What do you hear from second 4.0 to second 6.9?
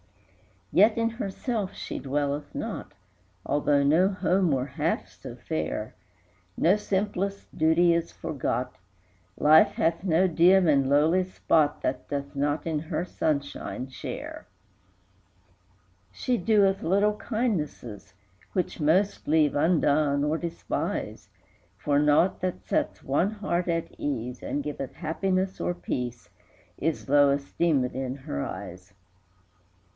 home were half so fair; No